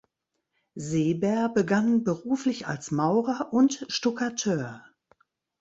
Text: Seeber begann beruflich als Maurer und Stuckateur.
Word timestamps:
Seeber 0.73 1.49
begann 1.49 2.03
beruflich 2.03 2.65
als 2.65 2.89
Maurer 2.89 3.53
und 3.53 3.85
Stuckateur. 3.87 4.83